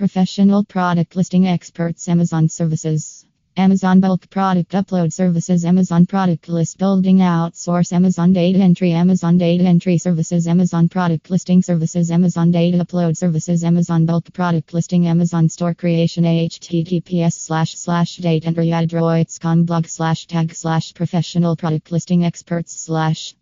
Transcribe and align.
Professional 0.00 0.64
product 0.64 1.14
listing 1.14 1.46
experts 1.46 2.08
Amazon 2.08 2.48
services. 2.48 3.26
Amazon 3.58 4.00
bulk 4.00 4.30
product 4.30 4.72
upload 4.72 5.12
services 5.12 5.62
Amazon 5.66 6.06
product 6.06 6.48
list 6.48 6.78
building 6.78 7.18
outsource 7.18 7.92
Amazon 7.92 8.32
data 8.32 8.58
entry 8.60 8.92
Amazon 8.92 9.36
data 9.36 9.62
entry 9.62 9.98
services 9.98 10.48
Amazon 10.48 10.88
product 10.88 11.28
listing 11.28 11.60
services 11.60 12.10
Amazon 12.10 12.50
data 12.50 12.78
upload 12.78 13.14
services 13.14 13.62
Amazon 13.62 14.06
bulk 14.06 14.32
product 14.32 14.72
listing 14.72 15.06
Amazon 15.06 15.50
store 15.50 15.74
creation 15.74 16.24
https 16.24 17.34
slash 17.34 17.74
slash 17.74 18.16
date 18.16 18.46
entry 18.46 18.70
adroits 18.70 19.38
blog 19.66 19.86
slash 19.86 20.26
tag 20.26 20.54
slash 20.54 20.94
professional 20.94 21.56
product 21.56 21.92
listing 21.92 22.24
experts 22.24 22.86
slash 22.86 23.34